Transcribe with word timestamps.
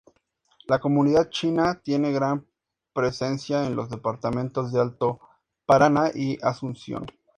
La 0.65 0.79
comunidad 0.79 1.29
china 1.29 1.79
tiene 1.83 2.11
gran 2.11 2.47
presencia 2.91 3.67
en 3.67 3.75
los 3.75 3.87
departamentos 3.91 4.71
de 4.71 4.81
Alto 4.81 5.19
Paraná 5.67 6.09
y 6.11 6.39
Asunción. 6.41 7.05